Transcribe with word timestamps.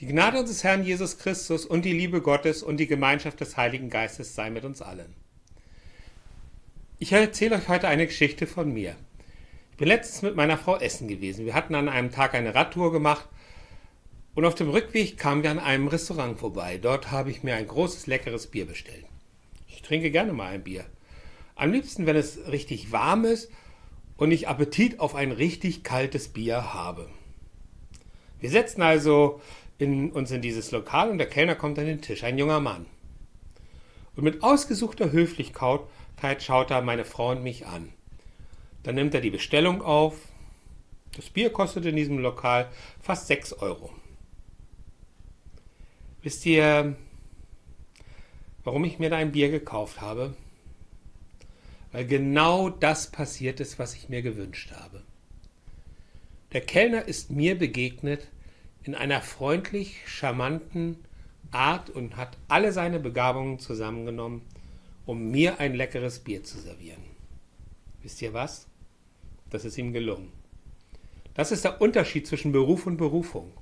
Die 0.00 0.06
Gnade 0.06 0.38
unseres 0.38 0.62
Herrn 0.62 0.84
Jesus 0.84 1.18
Christus 1.18 1.66
und 1.66 1.84
die 1.84 1.92
Liebe 1.92 2.22
Gottes 2.22 2.62
und 2.62 2.76
die 2.76 2.86
Gemeinschaft 2.86 3.40
des 3.40 3.56
Heiligen 3.56 3.90
Geistes 3.90 4.36
sei 4.36 4.48
mit 4.48 4.64
uns 4.64 4.80
allen. 4.80 5.12
Ich 7.00 7.10
erzähle 7.10 7.56
euch 7.56 7.66
heute 7.66 7.88
eine 7.88 8.06
Geschichte 8.06 8.46
von 8.46 8.72
mir. 8.72 8.94
Ich 9.72 9.76
bin 9.76 9.88
letztens 9.88 10.22
mit 10.22 10.36
meiner 10.36 10.56
Frau 10.56 10.76
essen 10.76 11.08
gewesen. 11.08 11.46
Wir 11.46 11.54
hatten 11.54 11.74
an 11.74 11.88
einem 11.88 12.12
Tag 12.12 12.34
eine 12.34 12.54
Radtour 12.54 12.92
gemacht 12.92 13.28
und 14.36 14.44
auf 14.44 14.54
dem 14.54 14.68
Rückweg 14.68 15.18
kamen 15.18 15.42
wir 15.42 15.50
an 15.50 15.58
einem 15.58 15.88
Restaurant 15.88 16.38
vorbei. 16.38 16.78
Dort 16.78 17.10
habe 17.10 17.32
ich 17.32 17.42
mir 17.42 17.56
ein 17.56 17.66
großes, 17.66 18.06
leckeres 18.06 18.46
Bier 18.46 18.66
bestellt. 18.66 19.04
Ich 19.66 19.82
trinke 19.82 20.12
gerne 20.12 20.32
mal 20.32 20.46
ein 20.46 20.62
Bier. 20.62 20.84
Am 21.56 21.72
liebsten, 21.72 22.06
wenn 22.06 22.14
es 22.14 22.38
richtig 22.46 22.92
warm 22.92 23.24
ist 23.24 23.50
und 24.16 24.30
ich 24.30 24.46
Appetit 24.46 25.00
auf 25.00 25.16
ein 25.16 25.32
richtig 25.32 25.82
kaltes 25.82 26.28
Bier 26.28 26.72
habe. 26.72 27.08
Wir 28.38 28.50
setzen 28.50 28.82
also 28.82 29.40
in, 29.78 30.10
uns 30.10 30.30
in 30.30 30.42
dieses 30.42 30.72
Lokal 30.72 31.10
und 31.10 31.18
der 31.18 31.28
Kellner 31.28 31.54
kommt 31.54 31.78
an 31.78 31.86
den 31.86 32.02
Tisch, 32.02 32.24
ein 32.24 32.38
junger 32.38 32.60
Mann. 32.60 32.86
Und 34.16 34.24
mit 34.24 34.42
ausgesuchter 34.42 35.12
Höflichkeit 35.12 36.42
schaut 36.42 36.70
er 36.70 36.82
meine 36.82 37.04
Frau 37.04 37.30
und 37.30 37.44
mich 37.44 37.66
an. 37.66 37.92
Dann 38.82 38.96
nimmt 38.96 39.14
er 39.14 39.20
die 39.20 39.30
Bestellung 39.30 39.80
auf. 39.80 40.16
Das 41.16 41.30
Bier 41.30 41.50
kostet 41.50 41.86
in 41.86 41.96
diesem 41.96 42.18
Lokal 42.18 42.68
fast 43.00 43.28
6 43.28 43.54
Euro. 43.54 43.90
Wisst 46.22 46.44
ihr, 46.46 46.96
warum 48.64 48.84
ich 48.84 48.98
mir 48.98 49.10
da 49.10 49.16
ein 49.16 49.32
Bier 49.32 49.50
gekauft 49.50 50.00
habe? 50.00 50.34
Weil 51.92 52.06
genau 52.06 52.68
das 52.68 53.10
passiert 53.10 53.60
ist, 53.60 53.78
was 53.78 53.94
ich 53.94 54.08
mir 54.08 54.22
gewünscht 54.22 54.72
habe. 54.72 55.02
Der 56.52 56.60
Kellner 56.62 57.06
ist 57.06 57.30
mir 57.30 57.56
begegnet 57.56 58.28
in 58.82 58.94
einer 58.94 59.20
freundlich 59.20 60.00
charmanten 60.06 60.96
Art 61.50 61.90
und 61.90 62.16
hat 62.16 62.36
alle 62.48 62.72
seine 62.72 63.00
Begabungen 63.00 63.58
zusammengenommen, 63.58 64.42
um 65.06 65.30
mir 65.30 65.60
ein 65.60 65.74
leckeres 65.74 66.20
Bier 66.20 66.44
zu 66.44 66.58
servieren. 66.58 67.02
Wisst 68.02 68.20
ihr 68.22 68.32
was? 68.32 68.66
Das 69.50 69.64
ist 69.64 69.78
ihm 69.78 69.92
gelungen. 69.92 70.32
Das 71.34 71.52
ist 71.52 71.64
der 71.64 71.80
Unterschied 71.80 72.26
zwischen 72.26 72.52
Beruf 72.52 72.86
und 72.86 72.96
Berufung. 72.96 73.52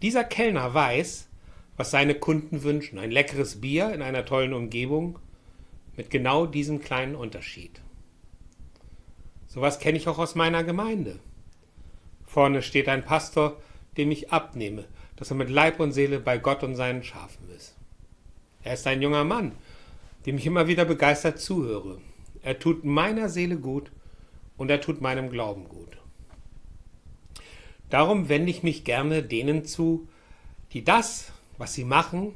Dieser 0.00 0.24
Kellner 0.24 0.72
weiß, 0.72 1.28
was 1.76 1.90
seine 1.90 2.14
Kunden 2.14 2.62
wünschen. 2.62 2.98
Ein 2.98 3.10
leckeres 3.10 3.60
Bier 3.60 3.92
in 3.92 4.02
einer 4.02 4.24
tollen 4.24 4.52
Umgebung 4.52 5.18
mit 5.96 6.10
genau 6.10 6.46
diesem 6.46 6.80
kleinen 6.80 7.16
Unterschied. 7.16 7.80
Sowas 9.46 9.78
kenne 9.78 9.98
ich 9.98 10.06
auch 10.08 10.18
aus 10.18 10.34
meiner 10.34 10.62
Gemeinde. 10.62 11.18
Vorne 12.26 12.62
steht 12.62 12.88
ein 12.88 13.04
Pastor, 13.04 13.56
dem 13.98 14.10
ich 14.10 14.32
abnehme, 14.32 14.84
dass 15.16 15.30
er 15.30 15.36
mit 15.36 15.50
Leib 15.50 15.80
und 15.80 15.92
Seele 15.92 16.20
bei 16.20 16.38
Gott 16.38 16.62
und 16.62 16.76
seinen 16.76 17.02
Schafen 17.02 17.50
ist. 17.56 17.74
Er 18.62 18.74
ist 18.74 18.86
ein 18.86 19.02
junger 19.02 19.24
Mann, 19.24 19.52
dem 20.24 20.38
ich 20.38 20.46
immer 20.46 20.66
wieder 20.68 20.84
begeistert 20.84 21.40
zuhöre. 21.40 22.00
Er 22.42 22.58
tut 22.58 22.84
meiner 22.84 23.28
Seele 23.28 23.56
gut 23.56 23.90
und 24.56 24.70
er 24.70 24.80
tut 24.80 25.00
meinem 25.00 25.30
Glauben 25.30 25.68
gut. 25.68 25.98
Darum 27.90 28.28
wende 28.28 28.50
ich 28.50 28.62
mich 28.62 28.84
gerne 28.84 29.22
denen 29.22 29.64
zu, 29.64 30.08
die 30.72 30.84
das, 30.84 31.32
was 31.56 31.74
sie 31.74 31.84
machen, 31.84 32.34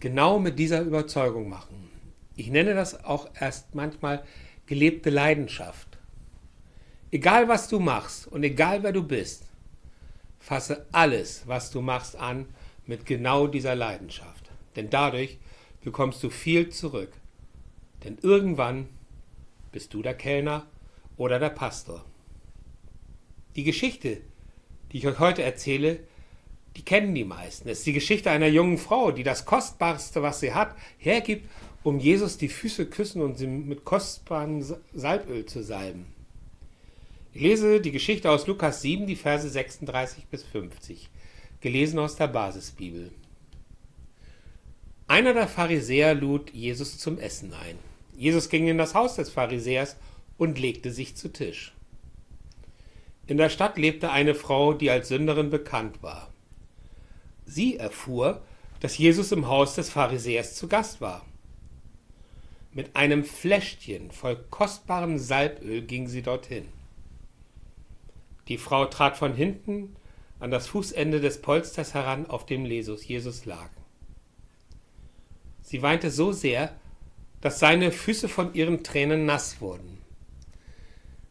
genau 0.00 0.38
mit 0.38 0.58
dieser 0.58 0.82
Überzeugung 0.82 1.48
machen. 1.48 1.90
Ich 2.36 2.48
nenne 2.48 2.74
das 2.74 3.04
auch 3.04 3.28
erst 3.38 3.74
manchmal 3.74 4.22
gelebte 4.66 5.10
Leidenschaft. 5.10 5.98
Egal 7.10 7.48
was 7.48 7.68
du 7.68 7.80
machst 7.80 8.26
und 8.26 8.42
egal 8.42 8.82
wer 8.82 8.92
du 8.92 9.02
bist, 9.02 9.44
Fasse 10.46 10.86
alles, 10.92 11.42
was 11.46 11.72
du 11.72 11.80
machst, 11.80 12.14
an 12.14 12.46
mit 12.86 13.04
genau 13.04 13.48
dieser 13.48 13.74
Leidenschaft. 13.74 14.48
Denn 14.76 14.90
dadurch 14.90 15.38
bekommst 15.82 16.22
du 16.22 16.30
viel 16.30 16.68
zurück. 16.68 17.10
Denn 18.04 18.16
irgendwann 18.22 18.88
bist 19.72 19.92
du 19.92 20.02
der 20.02 20.14
Kellner 20.14 20.64
oder 21.16 21.40
der 21.40 21.48
Pastor. 21.48 22.04
Die 23.56 23.64
Geschichte, 23.64 24.20
die 24.92 24.98
ich 24.98 25.08
euch 25.08 25.18
heute 25.18 25.42
erzähle, 25.42 25.98
die 26.76 26.84
kennen 26.84 27.16
die 27.16 27.24
meisten. 27.24 27.68
Es 27.68 27.78
ist 27.78 27.86
die 27.88 27.92
Geschichte 27.92 28.30
einer 28.30 28.46
jungen 28.46 28.78
Frau, 28.78 29.10
die 29.10 29.24
das 29.24 29.46
Kostbarste, 29.46 30.22
was 30.22 30.38
sie 30.38 30.54
hat, 30.54 30.76
hergibt, 30.98 31.50
um 31.82 31.98
Jesus 31.98 32.38
die 32.38 32.50
Füße 32.50 32.86
küssen 32.86 33.20
und 33.20 33.36
sie 33.36 33.48
mit 33.48 33.84
kostbarem 33.84 34.64
Salböl 34.94 35.44
zu 35.46 35.64
salben. 35.64 36.06
Ich 37.36 37.42
lese 37.42 37.82
die 37.82 37.92
Geschichte 37.92 38.30
aus 38.30 38.46
Lukas 38.46 38.80
7, 38.80 39.06
die 39.06 39.14
Verse 39.14 39.46
36 39.46 40.24
bis 40.24 40.42
50, 40.42 41.10
gelesen 41.60 41.98
aus 41.98 42.16
der 42.16 42.28
Basisbibel. 42.28 43.12
Einer 45.06 45.34
der 45.34 45.46
Pharisäer 45.46 46.14
lud 46.14 46.50
Jesus 46.54 46.96
zum 46.96 47.18
Essen 47.18 47.52
ein. 47.52 47.76
Jesus 48.16 48.48
ging 48.48 48.68
in 48.68 48.78
das 48.78 48.94
Haus 48.94 49.16
des 49.16 49.28
Pharisäers 49.28 49.98
und 50.38 50.58
legte 50.58 50.90
sich 50.90 51.14
zu 51.14 51.28
Tisch. 51.30 51.74
In 53.26 53.36
der 53.36 53.50
Stadt 53.50 53.76
lebte 53.76 54.10
eine 54.10 54.34
Frau, 54.34 54.72
die 54.72 54.88
als 54.88 55.08
Sünderin 55.08 55.50
bekannt 55.50 56.02
war. 56.02 56.32
Sie 57.44 57.76
erfuhr, 57.76 58.40
dass 58.80 58.96
Jesus 58.96 59.30
im 59.30 59.46
Haus 59.46 59.74
des 59.74 59.90
Pharisäers 59.90 60.54
zu 60.54 60.68
Gast 60.68 61.02
war. 61.02 61.22
Mit 62.72 62.96
einem 62.96 63.24
Fläschchen 63.24 64.10
voll 64.10 64.36
kostbarem 64.48 65.18
Salböl 65.18 65.82
ging 65.82 66.08
sie 66.08 66.22
dorthin. 66.22 66.68
Die 68.48 68.58
Frau 68.58 68.84
trat 68.86 69.16
von 69.16 69.34
hinten 69.34 69.96
an 70.38 70.50
das 70.50 70.68
Fußende 70.68 71.20
des 71.20 71.40
Polsters 71.42 71.94
heran, 71.94 72.26
auf 72.26 72.46
dem 72.46 72.64
Jesus 72.66 73.44
lag. 73.44 73.70
Sie 75.62 75.82
weinte 75.82 76.10
so 76.10 76.32
sehr, 76.32 76.72
dass 77.40 77.58
seine 77.58 77.90
Füße 77.90 78.28
von 78.28 78.54
ihren 78.54 78.84
Tränen 78.84 79.26
nass 79.26 79.60
wurden. 79.60 79.98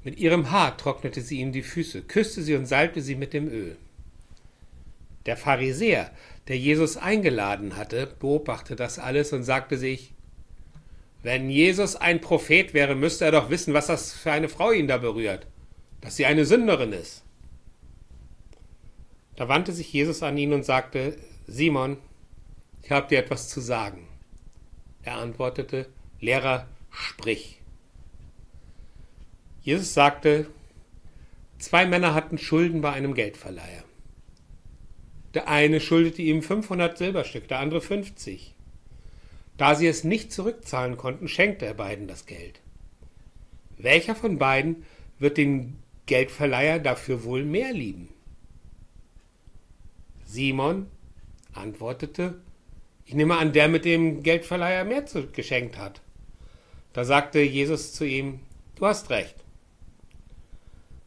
Mit 0.03 0.19
ihrem 0.19 0.51
Haar 0.51 0.77
trocknete 0.77 1.21
sie 1.21 1.39
ihm 1.39 1.51
die 1.51 1.63
Füße, 1.63 2.01
küsste 2.03 2.41
sie 2.41 2.55
und 2.55 2.65
salbte 2.65 3.01
sie 3.01 3.15
mit 3.15 3.33
dem 3.33 3.47
Öl. 3.47 3.77
Der 5.25 5.37
Pharisäer, 5.37 6.11
der 6.47 6.57
Jesus 6.57 6.97
eingeladen 6.97 7.75
hatte, 7.77 8.13
beobachtete 8.19 8.75
das 8.75 8.99
alles 8.99 9.33
und 9.33 9.43
sagte 9.43 9.77
sich, 9.77 10.13
wenn 11.23 11.49
Jesus 11.49 11.95
ein 11.95 12.21
Prophet 12.21 12.75
wäre, 12.75 12.93
müsste 12.93 13.25
er 13.25 13.31
doch 13.31 13.49
wissen, 13.49 13.73
was 13.73 13.87
das 13.87 14.13
für 14.13 14.31
eine 14.31 14.49
Frau 14.49 14.71
ihn 14.71 14.87
da 14.87 14.97
berührt 14.97 15.47
dass 16.05 16.17
sie 16.17 16.27
eine 16.27 16.45
Sünderin 16.45 16.93
ist. 16.93 17.23
Da 19.37 19.49
wandte 19.49 19.73
sich 19.73 19.91
Jesus 19.91 20.21
an 20.21 20.37
ihn 20.37 20.53
und 20.53 20.63
sagte, 20.63 21.17
Simon, 21.47 21.97
ich 22.83 22.91
habe 22.91 23.07
dir 23.07 23.17
etwas 23.17 23.49
zu 23.49 23.59
sagen. 23.59 24.07
Er 25.01 25.17
antwortete, 25.17 25.87
Lehrer, 26.19 26.67
sprich. 26.91 27.59
Jesus 29.63 29.95
sagte, 29.95 30.47
zwei 31.57 31.87
Männer 31.87 32.13
hatten 32.13 32.37
Schulden 32.37 32.81
bei 32.81 32.91
einem 32.93 33.15
Geldverleiher. 33.15 33.83
Der 35.33 35.47
eine 35.47 35.81
schuldete 35.81 36.21
ihm 36.21 36.43
500 36.43 36.99
Silberstück, 36.99 37.47
der 37.47 37.59
andere 37.59 37.81
50. 37.81 38.53
Da 39.57 39.73
sie 39.73 39.87
es 39.87 40.03
nicht 40.03 40.31
zurückzahlen 40.31 40.97
konnten, 40.97 41.27
schenkte 41.27 41.65
er 41.65 41.73
beiden 41.73 42.07
das 42.07 42.27
Geld. 42.27 42.61
Welcher 43.79 44.15
von 44.15 44.37
beiden 44.37 44.85
wird 45.17 45.37
den 45.37 45.79
Geldverleiher 46.05 46.79
dafür 46.79 47.23
wohl 47.23 47.43
mehr 47.43 47.73
lieben? 47.73 48.09
Simon 50.25 50.87
antwortete, 51.53 52.41
ich 53.05 53.13
nehme 53.13 53.37
an, 53.37 53.53
der 53.53 53.67
mit 53.67 53.85
dem 53.85 54.23
Geldverleiher 54.23 54.83
mehr 54.83 55.05
geschenkt 55.31 55.77
hat. 55.77 56.01
Da 56.93 57.05
sagte 57.05 57.39
Jesus 57.39 57.93
zu 57.93 58.05
ihm, 58.05 58.39
du 58.75 58.85
hast 58.85 59.09
recht. 59.09 59.35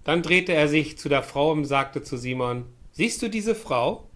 Dann 0.04 0.22
drehte 0.22 0.52
er 0.52 0.68
sich 0.68 0.96
zu 0.96 1.08
der 1.08 1.22
Frau 1.22 1.52
und 1.52 1.64
sagte 1.64 2.02
zu 2.02 2.16
Simon, 2.16 2.64
siehst 2.92 3.20
du 3.20 3.28
diese 3.28 3.54
Frau? 3.54 4.08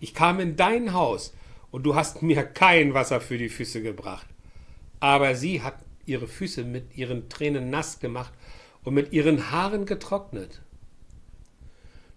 Ich 0.00 0.12
kam 0.12 0.40
in 0.40 0.56
dein 0.56 0.92
Haus 0.92 1.32
und 1.70 1.84
du 1.84 1.94
hast 1.94 2.22
mir 2.22 2.42
kein 2.42 2.94
Wasser 2.94 3.20
für 3.20 3.38
die 3.38 3.48
Füße 3.48 3.80
gebracht. 3.80 4.26
Aber 5.00 5.34
sie 5.34 5.62
hat 5.62 5.78
ihre 6.04 6.28
Füße 6.28 6.64
mit 6.64 6.96
ihren 6.96 7.28
Tränen 7.28 7.70
nass 7.70 8.00
gemacht 8.00 8.32
und 8.84 8.94
mit 8.94 9.12
ihren 9.12 9.50
Haaren 9.50 9.86
getrocknet. 9.86 10.60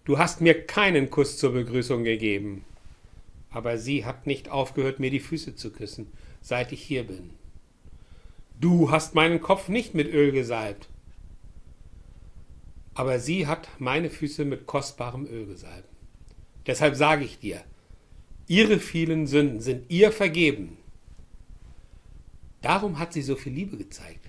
Du 0.05 0.17
hast 0.17 0.41
mir 0.41 0.65
keinen 0.65 1.09
Kuss 1.09 1.37
zur 1.37 1.53
Begrüßung 1.53 2.03
gegeben, 2.03 2.63
aber 3.49 3.77
sie 3.77 4.05
hat 4.05 4.27
nicht 4.27 4.49
aufgehört, 4.49 4.99
mir 4.99 5.09
die 5.09 5.19
Füße 5.19 5.55
zu 5.55 5.71
küssen, 5.71 6.07
seit 6.41 6.71
ich 6.71 6.81
hier 6.81 7.05
bin. 7.05 7.31
Du 8.59 8.91
hast 8.91 9.15
meinen 9.15 9.41
Kopf 9.41 9.69
nicht 9.69 9.93
mit 9.93 10.07
Öl 10.07 10.31
gesalbt, 10.31 10.87
aber 12.93 13.19
sie 13.19 13.47
hat 13.47 13.69
meine 13.79 14.09
Füße 14.09 14.45
mit 14.45 14.65
kostbarem 14.65 15.27
Öl 15.27 15.45
gesalbt. 15.45 15.89
Deshalb 16.65 16.95
sage 16.95 17.23
ich 17.23 17.39
dir, 17.39 17.63
ihre 18.47 18.79
vielen 18.79 19.27
Sünden 19.27 19.61
sind 19.61 19.89
ihr 19.89 20.11
vergeben. 20.11 20.77
Darum 22.61 22.97
hat 22.97 23.13
sie 23.13 23.21
so 23.21 23.35
viel 23.35 23.53
Liebe 23.53 23.77
gezeigt. 23.77 24.27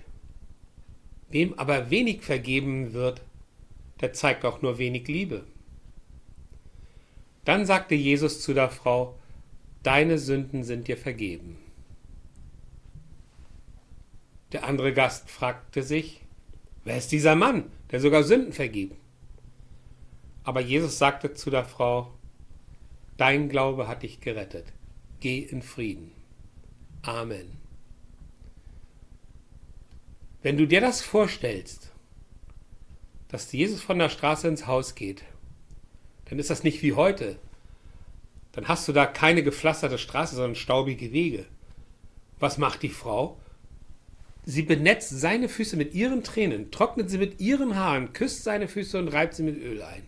Wem 1.29 1.53
aber 1.57 1.89
wenig 1.89 2.23
vergeben 2.23 2.93
wird, 2.93 3.21
der 4.01 4.13
zeigt 4.13 4.45
auch 4.45 4.61
nur 4.61 4.77
wenig 4.77 5.07
Liebe. 5.07 5.43
Dann 7.45 7.65
sagte 7.65 7.95
Jesus 7.95 8.41
zu 8.41 8.53
der 8.53 8.69
Frau, 8.69 9.15
Deine 9.81 10.17
Sünden 10.17 10.63
sind 10.63 10.87
dir 10.89 10.97
vergeben. 10.97 11.57
Der 14.51 14.65
andere 14.65 14.93
Gast 14.93 15.29
fragte 15.29 15.83
sich, 15.83 16.21
wer 16.83 16.97
ist 16.97 17.11
dieser 17.11 17.35
Mann, 17.35 17.71
der 17.91 18.01
sogar 18.01 18.23
Sünden 18.23 18.51
vergibt? 18.51 18.97
Aber 20.43 20.59
Jesus 20.59 20.97
sagte 20.97 21.33
zu 21.33 21.49
der 21.49 21.63
Frau, 21.63 22.11
Dein 23.17 23.49
Glaube 23.49 23.87
hat 23.87 24.03
dich 24.03 24.21
gerettet. 24.21 24.65
Geh 25.19 25.39
in 25.39 25.61
Frieden. 25.61 26.11
Amen. 27.01 27.57
Wenn 30.41 30.57
du 30.57 30.67
dir 30.67 30.81
das 30.81 31.01
vorstellst, 31.01 31.91
dass 33.27 33.51
Jesus 33.51 33.81
von 33.81 33.99
der 33.99 34.09
Straße 34.09 34.47
ins 34.47 34.67
Haus 34.67 34.95
geht, 34.95 35.23
dann 36.25 36.39
ist 36.39 36.49
das 36.49 36.63
nicht 36.63 36.81
wie 36.81 36.93
heute. 36.93 37.37
Dann 38.53 38.67
hast 38.67 38.87
du 38.87 38.93
da 38.93 39.05
keine 39.05 39.43
gepflasterte 39.43 39.97
Straße, 39.97 40.35
sondern 40.35 40.55
staubige 40.55 41.11
Wege. 41.11 41.45
Was 42.39 42.57
macht 42.57 42.83
die 42.83 42.89
Frau? 42.89 43.37
Sie 44.45 44.63
benetzt 44.63 45.09
seine 45.09 45.49
Füße 45.49 45.75
mit 45.75 45.93
ihren 45.93 46.23
Tränen, 46.23 46.71
trocknet 46.71 47.09
sie 47.09 47.17
mit 47.17 47.39
ihren 47.39 47.75
Haaren, 47.75 48.13
küsst 48.13 48.43
seine 48.43 48.67
Füße 48.67 48.97
und 48.97 49.09
reibt 49.09 49.35
sie 49.35 49.43
mit 49.43 49.57
Öl 49.57 49.83
ein. 49.83 50.03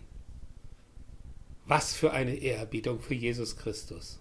Was 1.66 1.94
für 1.94 2.12
eine 2.12 2.34
Ehrerbietung 2.34 3.00
für 3.00 3.14
Jesus 3.14 3.56
Christus. 3.56 4.18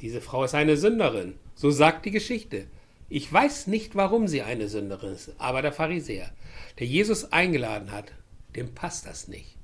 Diese 0.00 0.20
Frau 0.20 0.44
ist 0.44 0.54
eine 0.54 0.76
Sünderin, 0.76 1.34
so 1.54 1.70
sagt 1.70 2.06
die 2.06 2.10
Geschichte. 2.10 2.66
Ich 3.12 3.30
weiß 3.30 3.66
nicht, 3.66 3.96
warum 3.96 4.28
sie 4.28 4.42
eine 4.42 4.68
Sünderin 4.68 5.12
ist, 5.12 5.34
aber 5.38 5.62
der 5.62 5.72
Pharisäer, 5.72 6.30
der 6.78 6.86
Jesus 6.86 7.32
eingeladen 7.32 7.90
hat, 7.90 8.12
dem 8.54 8.72
passt 8.72 9.04
das 9.04 9.26
nicht. 9.26 9.56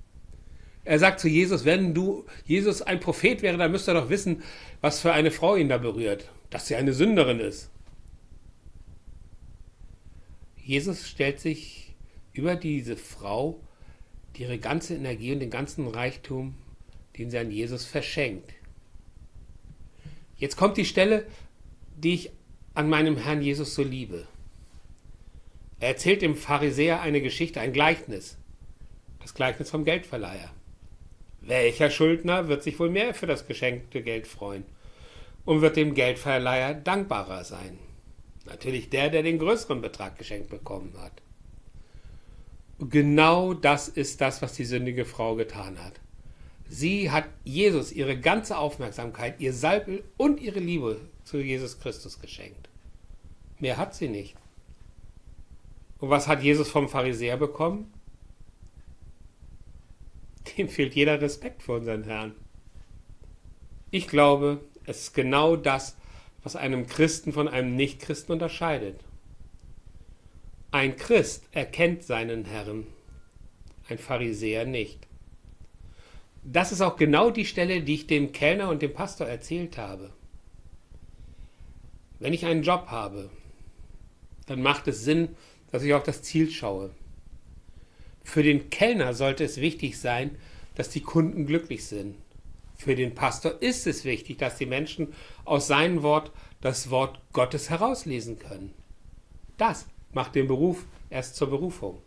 Er 0.84 0.98
sagt 0.98 1.20
zu 1.20 1.28
Jesus, 1.28 1.64
wenn 1.64 1.94
du 1.94 2.26
Jesus 2.44 2.82
ein 2.82 2.98
Prophet 2.98 3.42
wäre, 3.42 3.56
dann 3.56 3.70
müsste 3.70 3.92
er 3.92 4.00
doch 4.00 4.10
wissen, 4.10 4.42
was 4.80 5.00
für 5.00 5.12
eine 5.12 5.30
Frau 5.30 5.54
ihn 5.54 5.68
da 5.68 5.78
berührt, 5.78 6.28
dass 6.50 6.66
sie 6.66 6.74
eine 6.74 6.92
Sünderin 6.92 7.38
ist. 7.38 7.70
Jesus 10.56 11.08
stellt 11.08 11.38
sich 11.38 11.94
über 12.32 12.56
diese 12.56 12.96
Frau, 12.96 13.60
die 14.34 14.42
ihre 14.42 14.58
ganze 14.58 14.96
Energie 14.96 15.32
und 15.32 15.38
den 15.38 15.50
ganzen 15.50 15.86
Reichtum, 15.86 16.56
den 17.16 17.30
sie 17.30 17.38
an 17.38 17.52
Jesus 17.52 17.84
verschenkt. 17.84 18.52
Jetzt 20.36 20.56
kommt 20.56 20.76
die 20.76 20.84
Stelle, 20.84 21.26
die 21.96 22.14
ich 22.14 22.30
an 22.76 22.90
meinem 22.90 23.16
Herrn 23.16 23.40
Jesus 23.40 23.74
so 23.74 23.82
liebe. 23.82 24.26
Er 25.80 25.88
erzählt 25.88 26.20
dem 26.20 26.36
Pharisäer 26.36 27.00
eine 27.00 27.22
Geschichte, 27.22 27.58
ein 27.58 27.72
Gleichnis. 27.72 28.36
Das 29.20 29.32
Gleichnis 29.32 29.70
vom 29.70 29.86
Geldverleiher. 29.86 30.50
Welcher 31.40 31.88
Schuldner 31.88 32.48
wird 32.48 32.62
sich 32.62 32.78
wohl 32.78 32.90
mehr 32.90 33.14
für 33.14 33.26
das 33.26 33.46
geschenkte 33.46 34.02
Geld 34.02 34.26
freuen 34.26 34.64
und 35.46 35.62
wird 35.62 35.76
dem 35.76 35.94
Geldverleiher 35.94 36.74
dankbarer 36.74 37.44
sein? 37.44 37.78
Natürlich 38.44 38.90
der, 38.90 39.08
der 39.08 39.22
den 39.22 39.38
größeren 39.38 39.80
Betrag 39.80 40.18
geschenkt 40.18 40.50
bekommen 40.50 40.92
hat. 40.98 41.22
genau 42.78 43.54
das 43.54 43.88
ist 43.88 44.20
das, 44.20 44.42
was 44.42 44.52
die 44.52 44.66
sündige 44.66 45.06
Frau 45.06 45.34
getan 45.34 45.82
hat. 45.82 45.94
Sie 46.68 47.10
hat 47.10 47.24
Jesus 47.42 47.90
ihre 47.90 48.18
ganze 48.18 48.58
Aufmerksamkeit, 48.58 49.40
ihr 49.40 49.54
Salbel 49.54 50.04
und 50.18 50.40
ihre 50.40 50.60
Liebe 50.60 51.00
zu 51.26 51.38
Jesus 51.38 51.78
Christus 51.78 52.20
geschenkt. 52.20 52.68
Mehr 53.58 53.76
hat 53.76 53.94
sie 53.94 54.08
nicht. 54.08 54.36
Und 55.98 56.10
was 56.10 56.28
hat 56.28 56.42
Jesus 56.42 56.68
vom 56.68 56.88
Pharisäer 56.88 57.36
bekommen? 57.36 57.92
Dem 60.56 60.68
fehlt 60.68 60.94
jeder 60.94 61.20
Respekt 61.20 61.62
vor 61.62 61.76
unseren 61.76 62.04
Herrn. 62.04 62.34
Ich 63.90 64.06
glaube, 64.06 64.60
es 64.84 65.02
ist 65.02 65.14
genau 65.14 65.56
das, 65.56 65.96
was 66.42 66.54
einem 66.54 66.86
Christen 66.86 67.32
von 67.32 67.48
einem 67.48 67.74
Nichtchristen 67.74 68.32
unterscheidet. 68.32 69.00
Ein 70.70 70.96
Christ 70.96 71.44
erkennt 71.52 72.04
seinen 72.04 72.44
Herrn, 72.44 72.86
ein 73.88 73.98
Pharisäer 73.98 74.64
nicht. 74.64 75.06
Das 76.44 76.70
ist 76.70 76.82
auch 76.82 76.96
genau 76.96 77.30
die 77.30 77.46
Stelle, 77.46 77.82
die 77.82 77.94
ich 77.94 78.06
dem 78.06 78.30
Kellner 78.30 78.68
und 78.68 78.82
dem 78.82 78.92
Pastor 78.92 79.26
erzählt 79.26 79.76
habe. 79.78 80.12
Wenn 82.18 82.32
ich 82.32 82.46
einen 82.46 82.62
Job 82.62 82.86
habe, 82.88 83.30
dann 84.46 84.62
macht 84.62 84.88
es 84.88 85.04
Sinn, 85.04 85.36
dass 85.70 85.82
ich 85.82 85.94
auf 85.94 86.02
das 86.02 86.22
Ziel 86.22 86.50
schaue. 86.50 86.90
Für 88.24 88.42
den 88.42 88.70
Kellner 88.70 89.14
sollte 89.14 89.44
es 89.44 89.60
wichtig 89.60 89.98
sein, 90.00 90.36
dass 90.74 90.88
die 90.90 91.00
Kunden 91.00 91.46
glücklich 91.46 91.86
sind. 91.86 92.16
Für 92.76 92.94
den 92.94 93.14
Pastor 93.14 93.62
ist 93.62 93.86
es 93.86 94.04
wichtig, 94.04 94.38
dass 94.38 94.56
die 94.56 94.66
Menschen 94.66 95.14
aus 95.44 95.66
seinem 95.66 96.02
Wort 96.02 96.30
das 96.60 96.90
Wort 96.90 97.20
Gottes 97.32 97.70
herauslesen 97.70 98.38
können. 98.38 98.74
Das 99.56 99.86
macht 100.12 100.34
den 100.34 100.46
Beruf 100.46 100.84
erst 101.10 101.36
zur 101.36 101.50
Berufung. 101.50 101.98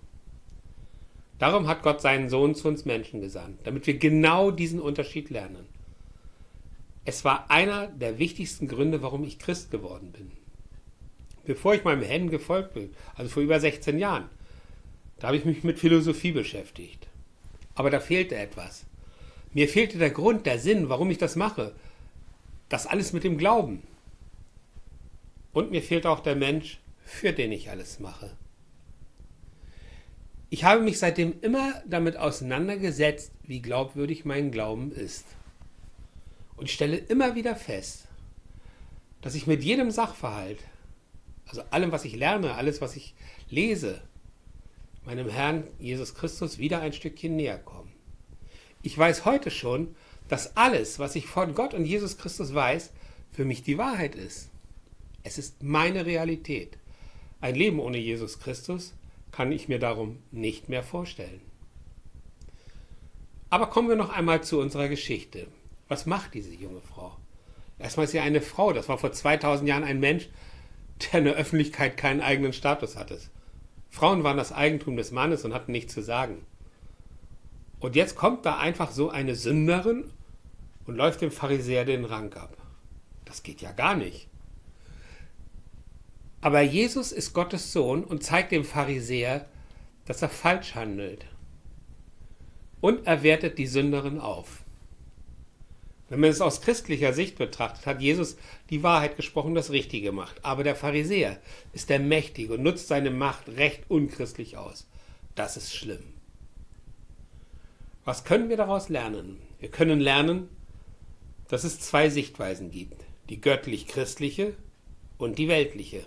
Darum 1.40 1.68
hat 1.68 1.84
Gott 1.84 2.02
seinen 2.02 2.30
Sohn 2.30 2.54
zu 2.54 2.68
uns 2.68 2.86
Menschen 2.86 3.22
gesandt, 3.22 3.60
damit 3.64 3.88
wir 3.88 3.98
genau 3.98 4.52
diesen 4.52 4.80
Unterschied 4.80 5.30
lernen. 5.30 5.66
Es 7.10 7.26
war 7.26 7.50
einer 7.50 7.88
der 7.88 8.20
wichtigsten 8.20 8.68
Gründe, 8.68 9.02
warum 9.02 9.24
ich 9.24 9.40
Christ 9.40 9.72
geworden 9.72 10.12
bin. 10.12 10.30
Bevor 11.44 11.74
ich 11.74 11.84
meinem 11.84 12.04
Herrn 12.04 12.30
gefolgt 12.30 12.76
bin, 12.76 12.94
also 13.16 13.32
vor 13.32 13.42
über 13.42 13.60
16 13.60 13.98
Jahren, 13.98 14.30
da 15.18 15.30
habe 15.30 15.38
ich 15.38 15.44
mich 15.44 15.64
mit 15.64 15.80
Philosophie 15.80 16.34
beschäftigt. 16.34 17.08
Aber 17.74 17.90
da 17.90 18.00
fehlte 18.00 18.36
etwas. 18.36 18.86
Mir 19.56 19.68
fehlte 19.68 19.98
der 19.98 20.12
Grund, 20.12 20.46
der 20.46 20.60
Sinn, 20.60 20.88
warum 20.88 21.10
ich 21.10 21.18
das 21.18 21.36
mache. 21.36 21.74
Das 22.70 22.86
alles 22.86 23.12
mit 23.12 23.24
dem 23.24 23.40
Glauben. 23.40 23.82
Und 25.52 25.72
mir 25.72 25.82
fehlt 25.82 26.06
auch 26.06 26.20
der 26.20 26.36
Mensch, 26.36 26.80
für 27.06 27.34
den 27.34 27.52
ich 27.52 27.72
alles 27.72 28.00
mache. 28.00 28.38
Ich 30.52 30.64
habe 30.64 30.84
mich 30.84 31.00
seitdem 31.00 31.34
immer 31.42 31.82
damit 31.88 32.18
auseinandergesetzt, 32.18 33.32
wie 33.42 33.64
glaubwürdig 33.64 34.26
mein 34.26 34.52
Glauben 34.52 34.92
ist. 34.92 35.26
Und 36.60 36.70
stelle 36.70 36.98
immer 36.98 37.36
wieder 37.36 37.56
fest, 37.56 38.10
dass 39.22 39.34
ich 39.34 39.48
mit 39.48 39.64
jedem 39.64 39.92
Sachverhalt, 39.92 40.60
also 41.48 41.62
allem, 41.72 41.94
was 41.94 42.04
ich 42.04 42.18
lerne, 42.18 42.56
alles, 42.56 42.82
was 42.82 42.98
ich 42.98 43.16
lese, 43.50 44.02
meinem 45.06 45.30
Herrn 45.30 45.64
Jesus 45.80 46.16
Christus 46.16 46.58
wieder 46.58 46.82
ein 46.82 46.92
Stückchen 46.92 47.38
näher 47.38 47.58
komme. 47.58 47.90
Ich 48.84 48.98
weiß 48.98 49.24
heute 49.24 49.52
schon, 49.52 49.96
dass 50.28 50.58
alles, 50.58 51.00
was 51.00 51.16
ich 51.16 51.28
von 51.28 51.56
Gott 51.56 51.74
und 51.74 51.86
Jesus 51.86 52.18
Christus 52.18 52.54
weiß, 52.54 52.92
für 53.32 53.46
mich 53.46 53.64
die 53.64 53.78
Wahrheit 53.78 54.16
ist. 54.16 54.50
Es 55.24 55.38
ist 55.38 55.64
meine 55.64 56.06
Realität. 56.06 56.78
Ein 57.40 57.56
Leben 57.56 57.80
ohne 57.80 57.98
Jesus 57.98 58.40
Christus 58.40 58.94
kann 59.32 59.54
ich 59.54 59.70
mir 59.70 59.80
darum 59.80 60.20
nicht 60.32 60.68
mehr 60.68 60.84
vorstellen. 60.84 61.42
Aber 63.50 63.68
kommen 63.68 63.88
wir 63.88 63.96
noch 63.96 64.10
einmal 64.10 64.44
zu 64.44 64.60
unserer 64.60 64.90
Geschichte. 64.90 65.48
Was 65.90 66.06
macht 66.06 66.36
diese 66.36 66.54
junge 66.54 66.82
Frau? 66.82 67.18
Erstmal 67.80 68.06
ist 68.06 68.12
sie 68.12 68.20
eine 68.20 68.42
Frau. 68.42 68.72
Das 68.72 68.88
war 68.88 68.98
vor 68.98 69.12
2000 69.12 69.68
Jahren 69.68 69.84
ein 69.84 70.00
Mensch, 70.00 70.30
der 71.02 71.20
in 71.20 71.26
der 71.26 71.36
Öffentlichkeit 71.36 71.98
keinen 71.98 72.22
eigenen 72.22 72.54
Status 72.54 72.96
hatte. 72.96 73.20
Frauen 73.90 74.24
waren 74.24 74.38
das 74.38 74.52
Eigentum 74.52 74.96
des 74.98 75.12
Mannes 75.12 75.44
und 75.44 75.54
hatten 75.54 75.72
nichts 75.72 75.94
zu 75.94 76.02
sagen. 76.02 76.46
Und 77.80 77.96
jetzt 77.96 78.16
kommt 78.16 78.46
da 78.46 78.58
einfach 78.58 78.92
so 78.92 79.10
eine 79.10 79.36
Sünderin 79.36 80.06
und 80.86 80.96
läuft 80.96 81.22
dem 81.22 81.32
Pharisäer 81.32 81.86
den 81.86 82.06
Rang 82.06 82.34
ab. 82.34 82.56
Das 83.26 83.42
geht 83.42 83.62
ja 83.62 83.72
gar 83.72 83.96
nicht. 83.96 84.28
Aber 86.42 86.62
Jesus 86.62 87.12
ist 87.12 87.34
Gottes 87.34 87.74
Sohn 87.74 88.04
und 88.04 88.24
zeigt 88.24 88.52
dem 88.52 88.64
Pharisäer, 88.64 89.46
dass 90.06 90.22
er 90.22 90.30
falsch 90.30 90.76
handelt. 90.76 91.26
Und 92.80 93.08
er 93.08 93.24
wertet 93.24 93.58
die 93.58 93.68
Sünderin 93.68 94.20
auf. 94.20 94.64
Wenn 96.10 96.20
man 96.20 96.32
es 96.32 96.42
aus 96.42 96.62
christlicher 96.62 97.14
Sicht 97.14 97.38
betrachtet, 97.38 97.86
hat 97.86 98.02
Jesus 98.02 98.36
die 98.70 98.82
Wahrheit 98.82 99.16
gesprochen, 99.16 99.54
das 99.54 99.72
Richtige 99.72 100.08
gemacht. 100.08 100.38
Aber 100.42 100.64
der 100.64 100.76
Pharisäer 100.76 101.40
ist 101.72 101.90
der 101.90 102.00
Mächtige 102.00 102.54
und 102.56 102.64
nutzt 102.64 102.88
seine 102.88 103.12
Macht 103.12 103.48
recht 103.50 103.84
unchristlich 103.90 104.58
aus. 104.58 104.88
Das 105.36 105.56
ist 105.56 105.74
schlimm. 105.74 106.04
Was 108.06 108.24
können 108.24 108.50
wir 108.50 108.58
daraus 108.58 108.90
lernen? 108.90 109.38
Wir 109.60 109.70
können 109.70 110.00
lernen, 110.00 110.50
dass 111.48 111.64
es 111.64 111.80
zwei 111.80 112.10
Sichtweisen 112.10 112.72
gibt. 112.72 113.06
Die 113.30 113.40
göttlich-christliche 113.40 114.56
und 115.20 115.38
die 115.38 115.48
weltliche. 115.48 116.06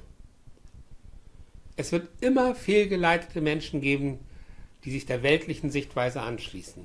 Es 1.76 1.92
wird 1.92 2.08
immer 2.20 2.56
fehlgeleitete 2.56 3.40
Menschen 3.40 3.80
geben, 3.80 4.18
die 4.84 4.90
sich 4.90 5.06
der 5.06 5.22
weltlichen 5.22 5.70
Sichtweise 5.70 6.22
anschließen. 6.22 6.84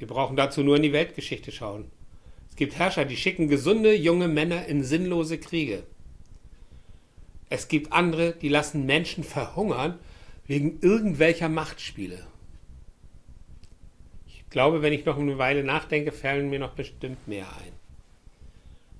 Wir 0.00 0.06
brauchen 0.06 0.34
dazu 0.34 0.62
nur 0.62 0.76
in 0.76 0.82
die 0.82 0.94
Weltgeschichte 0.94 1.52
schauen. 1.52 1.90
Es 2.48 2.56
gibt 2.56 2.78
Herrscher, 2.78 3.04
die 3.04 3.18
schicken 3.18 3.48
gesunde 3.48 3.94
junge 3.94 4.28
Männer 4.28 4.64
in 4.64 4.82
sinnlose 4.82 5.36
Kriege. 5.36 5.82
Es 7.50 7.68
gibt 7.68 7.92
andere, 7.92 8.32
die 8.32 8.48
lassen 8.48 8.86
Menschen 8.86 9.24
verhungern 9.24 9.98
wegen 10.46 10.78
irgendwelcher 10.80 11.50
Machtspiele. 11.50 12.26
Ich 14.26 14.48
glaube, 14.48 14.80
wenn 14.80 14.94
ich 14.94 15.04
noch 15.04 15.18
eine 15.18 15.36
Weile 15.36 15.64
nachdenke, 15.64 16.12
fallen 16.12 16.48
mir 16.48 16.58
noch 16.58 16.72
bestimmt 16.72 17.28
mehr 17.28 17.46
ein. 17.46 17.72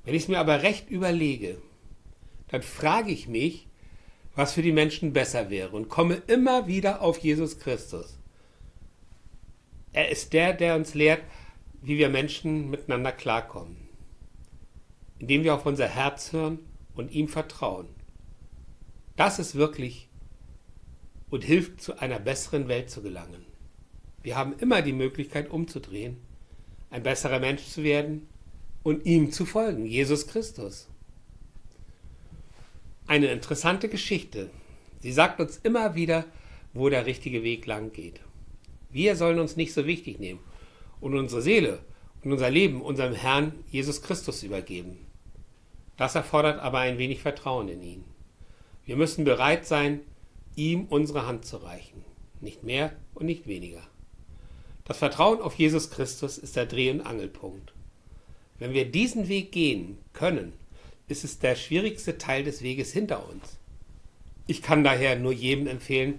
Wenn 0.05 0.15
ich 0.15 0.25
es 0.25 0.29
mir 0.29 0.39
aber 0.39 0.63
recht 0.63 0.91
überlege, 0.91 1.57
dann 2.49 2.63
frage 2.63 3.11
ich 3.11 3.27
mich, 3.27 3.69
was 4.35 4.53
für 4.53 4.63
die 4.63 4.73
Menschen 4.73 5.15
besser 5.15 5.49
wäre 5.49 5.75
und 5.75 5.89
komme 5.89 6.23
immer 6.27 6.67
wieder 6.67 7.01
auf 7.01 7.19
Jesus 7.19 7.59
Christus. 7.59 8.20
Er 9.93 10.09
ist 10.09 10.33
der, 10.33 10.53
der 10.53 10.77
uns 10.77 10.95
lehrt, 10.95 11.23
wie 11.83 11.99
wir 11.99 12.09
Menschen 12.09 12.71
miteinander 12.71 13.13
klarkommen, 13.13 13.77
indem 15.19 15.45
wir 15.45 15.55
auf 15.55 15.67
unser 15.67 15.89
Herz 15.89 16.33
hören 16.33 16.59
und 16.95 17.13
ihm 17.13 17.29
vertrauen. 17.29 17.89
Das 19.17 19.39
ist 19.39 19.55
wirklich 19.55 20.09
und 21.31 21.45
hilft 21.45 21.81
zu 21.81 21.99
einer 21.99 22.19
besseren 22.19 22.69
Welt 22.69 22.91
zu 22.91 23.03
gelangen. 23.03 23.47
Wir 24.23 24.37
haben 24.37 24.55
immer 24.59 24.83
die 24.83 24.93
Möglichkeit 24.93 25.51
umzudrehen, 25.51 26.19
ein 26.91 27.03
besserer 27.03 27.39
Mensch 27.39 27.65
zu 27.65 27.83
werden 27.83 28.29
und 28.83 29.07
ihm 29.07 29.33
zu 29.33 29.47
folgen, 29.47 29.87
Jesus 29.87 30.27
Christus. 30.27 30.89
Eine 33.07 33.29
interessante 33.29 33.89
Geschichte. 33.89 34.51
Sie 35.01 35.13
sagt 35.13 35.41
uns 35.41 35.57
immer 35.59 35.95
wieder, 35.95 36.27
wo 36.75 36.89
der 36.89 37.07
richtige 37.07 37.43
Weg 37.43 37.67
lang 37.67 37.93
geht. 37.93 38.21
Wir 38.93 39.17
sollen 39.17 39.39
uns 39.39 39.57
nicht 39.57 39.73
so 39.73 39.87
wichtig 39.87 40.19
nehmen 40.19 40.41
und 41.01 41.17
unsere 41.17 41.43
Seele 41.43 41.81
und 42.23 42.33
unser 42.33 42.51
Leben 42.51 42.83
unserem 42.83 43.15
Herrn 43.15 43.53
Jesus 43.71 44.03
Christus 44.03 44.43
übergeben. 44.43 44.99
Das 45.97 46.15
erfordert 46.15 46.61
aber 46.61 46.79
ein 46.79 46.99
wenig 46.99 47.21
Vertrauen 47.21 47.69
in 47.69 47.83
ihn. 47.83 48.05
Wir 48.85 48.97
müssen 48.97 49.25
bereit 49.25 49.67
sein, 49.67 50.01
ihm 50.57 50.87
unsere 50.87 51.27
Hand 51.27 51.45
zu 51.45 51.59
reichen. 51.59 52.05
Nicht 52.41 52.65
mehr 52.65 52.93
und 53.15 53.27
nicht 53.27 53.47
weniger. 53.47 53.83
Das 54.85 54.99
Vertrauen 54.99 55.41
auf 55.41 55.55
Jesus 55.55 55.91
Christus 55.91 56.39
ist 56.39 56.57
der 56.57 56.67
Dreh- 56.67 56.91
und 56.91 57.03
Angelpunkt. 57.03 57.73
Wenn 58.59 58.73
wir 58.73 58.91
diesen 58.91 59.29
Weg 59.29 59.53
gehen 59.53 59.99
können, 60.13 60.53
ist 61.07 61.25
es 61.25 61.39
der 61.39 61.55
schwierigste 61.55 62.19
Teil 62.19 62.45
des 62.45 62.63
Weges 62.63 62.93
hinter 62.93 63.29
uns. 63.29 63.59
Ich 64.47 64.63
kann 64.63 64.83
daher 64.83 65.17
nur 65.17 65.33
jedem 65.33 65.67
empfehlen, 65.67 66.19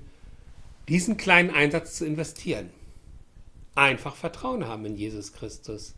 diesen 0.92 1.16
kleinen 1.16 1.52
Einsatz 1.52 1.96
zu 1.96 2.06
investieren. 2.06 2.70
Einfach 3.76 4.18
Vertrauen 4.18 4.68
haben 4.68 4.84
in 4.86 4.98
Jesus 4.98 5.32
Christus. 5.32 5.96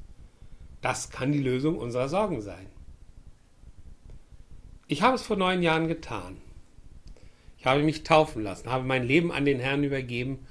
Das 0.81 1.09
kann 1.09 1.31
die 1.31 1.41
Lösung 1.41 1.79
unserer 1.79 2.09
Sorgen 2.09 2.43
sein. 2.43 2.67
Ich 4.87 5.01
habe 5.01 5.15
es 5.15 5.23
vor 5.23 5.35
neun 5.35 5.63
Jahren 5.63 5.87
getan. 5.87 6.37
Ich 7.57 7.65
habe 7.65 7.81
mich 7.81 8.03
taufen 8.03 8.43
lassen, 8.43 8.69
habe 8.69 8.83
mein 8.83 9.03
Leben 9.03 9.31
an 9.31 9.45
den 9.45 9.59
Herrn 9.59 9.83
übergeben 9.83 10.45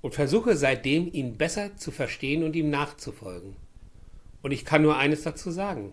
und 0.00 0.14
versuche 0.14 0.56
seitdem, 0.56 1.12
ihn 1.12 1.36
besser 1.36 1.76
zu 1.76 1.90
verstehen 1.90 2.44
und 2.44 2.54
ihm 2.54 2.70
nachzufolgen. 2.70 3.56
Und 4.42 4.52
ich 4.52 4.64
kann 4.64 4.82
nur 4.82 4.96
eines 4.96 5.24
dazu 5.24 5.50
sagen. 5.50 5.92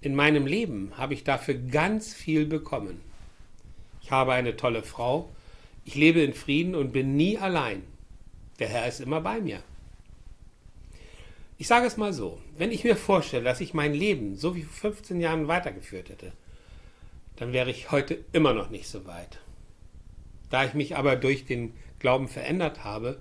In 0.00 0.14
meinem 0.14 0.46
Leben 0.46 0.92
habe 0.96 1.14
ich 1.14 1.24
dafür 1.24 1.54
ganz 1.54 2.14
viel 2.14 2.46
bekommen. 2.46 3.00
Ich 4.02 4.12
habe 4.12 4.34
eine 4.34 4.56
tolle 4.56 4.84
Frau, 4.84 5.28
ich 5.84 5.94
lebe 5.94 6.20
in 6.20 6.34
Frieden 6.34 6.74
und 6.74 6.92
bin 6.92 7.16
nie 7.16 7.38
allein. 7.38 7.82
Der 8.58 8.68
Herr 8.68 8.86
ist 8.86 9.00
immer 9.00 9.20
bei 9.20 9.40
mir. 9.40 9.62
Ich 11.58 11.68
sage 11.68 11.86
es 11.86 11.96
mal 11.96 12.12
so, 12.12 12.40
wenn 12.56 12.72
ich 12.72 12.84
mir 12.84 12.96
vorstelle, 12.96 13.44
dass 13.44 13.60
ich 13.60 13.74
mein 13.74 13.94
Leben 13.94 14.36
so 14.36 14.54
wie 14.56 14.62
vor 14.62 14.92
15 14.92 15.20
Jahren 15.20 15.48
weitergeführt 15.48 16.08
hätte, 16.08 16.32
dann 17.36 17.52
wäre 17.52 17.70
ich 17.70 17.90
heute 17.90 18.18
immer 18.32 18.52
noch 18.52 18.70
nicht 18.70 18.88
so 18.88 19.06
weit. 19.06 19.40
Da 20.50 20.64
ich 20.64 20.74
mich 20.74 20.96
aber 20.96 21.16
durch 21.16 21.46
den 21.46 21.72
Glauben 21.98 22.28
verändert 22.28 22.84
habe, 22.84 23.18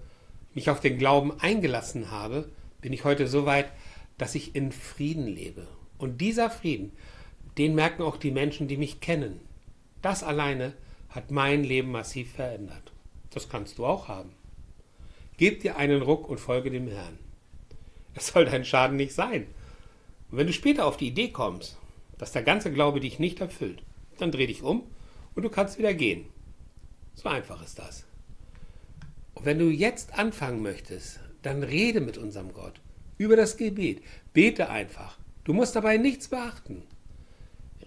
mich 0.53 0.69
auf 0.69 0.79
den 0.79 0.97
Glauben 0.97 1.39
eingelassen 1.39 2.11
habe, 2.11 2.49
bin 2.81 2.93
ich 2.93 3.03
heute 3.03 3.27
so 3.27 3.45
weit, 3.45 3.71
dass 4.17 4.35
ich 4.35 4.55
in 4.55 4.71
Frieden 4.71 5.27
lebe. 5.27 5.67
Und 5.97 6.19
dieser 6.19 6.49
Frieden, 6.49 6.91
den 7.57 7.75
merken 7.75 8.01
auch 8.01 8.17
die 8.17 8.31
Menschen, 8.31 8.67
die 8.67 8.77
mich 8.77 8.99
kennen. 9.01 9.39
Das 10.01 10.23
alleine 10.23 10.73
hat 11.11 11.29
mein 11.31 11.63
Leben 11.63 11.91
massiv 11.91 12.33
verändert. 12.33 12.91
Das 13.29 13.47
kannst 13.47 13.77
du 13.77 13.85
auch 13.85 14.07
haben. 14.07 14.31
Gib 15.37 15.61
dir 15.61 15.77
einen 15.77 16.01
Ruck 16.01 16.27
und 16.27 16.39
folge 16.39 16.71
dem 16.71 16.87
Herrn. 16.87 17.17
Es 18.13 18.27
soll 18.27 18.45
dein 18.45 18.65
Schaden 18.65 18.97
nicht 18.97 19.13
sein. 19.13 19.47
Und 20.29 20.37
wenn 20.37 20.47
du 20.47 20.53
später 20.53 20.85
auf 20.85 20.97
die 20.97 21.07
Idee 21.07 21.29
kommst, 21.29 21.77
dass 22.17 22.31
der 22.31 22.43
ganze 22.43 22.71
Glaube 22.71 22.99
dich 22.99 23.19
nicht 23.19 23.39
erfüllt, 23.39 23.83
dann 24.17 24.31
dreh 24.31 24.47
dich 24.47 24.63
um 24.63 24.83
und 25.35 25.43
du 25.43 25.49
kannst 25.49 25.77
wieder 25.77 25.93
gehen. 25.93 26.25
So 27.15 27.29
einfach 27.29 27.63
ist 27.63 27.79
das. 27.79 28.05
Und 29.33 29.45
wenn 29.45 29.59
du 29.59 29.69
jetzt 29.69 30.17
anfangen 30.17 30.61
möchtest, 30.61 31.19
dann 31.41 31.63
rede 31.63 32.01
mit 32.01 32.17
unserem 32.17 32.53
Gott 32.53 32.79
über 33.17 33.35
das 33.35 33.57
Gebet. 33.57 34.01
Bete 34.33 34.69
einfach. 34.69 35.17
Du 35.43 35.53
musst 35.53 35.75
dabei 35.75 35.97
nichts 35.97 36.27
beachten. 36.27 36.83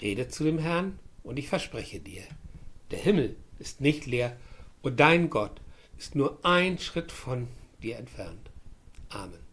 Rede 0.01 0.29
zu 0.29 0.45
dem 0.45 0.59
Herrn 0.59 0.99
und 1.23 1.39
ich 1.39 1.49
verspreche 1.49 2.01
dir, 2.01 2.23
der 2.95 3.03
Himmel 3.03 3.35
ist 3.59 3.81
nicht 3.81 4.07
leer 4.07 4.37
und 4.83 5.01
dein 5.01 5.29
Gott 5.29 5.61
ist 5.99 6.15
nur 6.15 6.39
ein 6.45 6.79
Schritt 6.79 7.11
von 7.11 7.49
dir 7.83 7.99
entfernt. 7.99 8.51
Amen. 9.09 9.44